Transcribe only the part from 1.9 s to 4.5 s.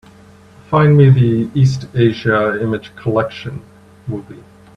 Asia Image Collection movie.